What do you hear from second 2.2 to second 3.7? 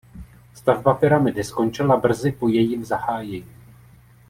po jejím zahájení.